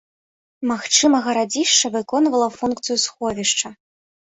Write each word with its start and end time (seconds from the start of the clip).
Магчыма, 0.71 1.17
гарадзішча 1.27 1.93
выконвала 1.97 2.49
функцыю 2.59 3.01
сховішча. 3.07 3.75